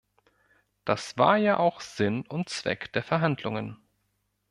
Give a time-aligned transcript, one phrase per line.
[0.83, 3.77] Das war ja auch Sinn und Zweck der Verhandlungen.